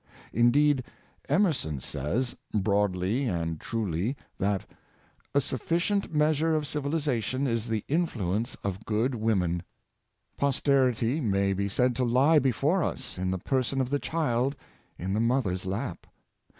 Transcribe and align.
Indeed, 0.33 0.83
Emerson 1.29 1.79
says, 1.79 2.35
broadly 2.55 3.27
and 3.27 3.59
truly, 3.59 4.17
that" 4.39 4.65
a 5.35 5.39
sufficient 5.39 6.11
measure 6.11 6.55
of 6.55 6.65
civili 6.65 6.97
zation 6.97 7.45
is 7.47 7.67
the 7.67 7.85
influence 7.87 8.55
of 8.63 8.83
good 8.83 9.13
women." 9.13 9.61
Posterity 10.37 11.21
may 11.21 11.53
be 11.53 11.69
said 11.69 11.95
to 11.97 12.03
lie 12.03 12.39
before 12.39 12.83
us 12.83 13.19
in 13.19 13.29
the 13.29 13.37
person 13.37 13.79
of 13.79 13.91
the 13.91 13.99
child 13.99 14.55
in 14.97 15.13
the 15.13 15.19
mother's 15.19 15.67
lap. 15.67 16.07